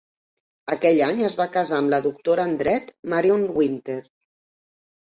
[0.75, 4.03] Aquell any es va casar amb la Doctora en Dret Marion Winter.